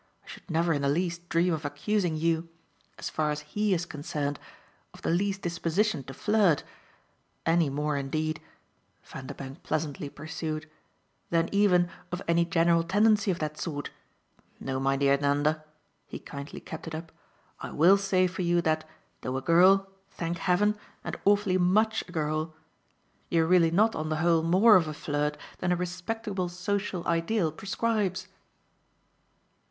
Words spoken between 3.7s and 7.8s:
is concerned of the least disposition to flirt; any